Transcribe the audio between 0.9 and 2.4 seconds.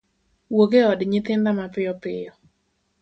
od nyithinda mapiyo piyo.